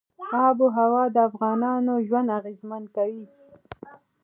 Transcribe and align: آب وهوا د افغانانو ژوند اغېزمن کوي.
آب 0.45 0.57
وهوا 0.65 1.03
د 1.15 1.17
افغانانو 1.29 1.93
ژوند 2.07 2.29
اغېزمن 2.39 2.83
کوي. 2.95 3.25